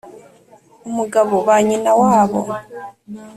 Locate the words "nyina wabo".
1.67-2.39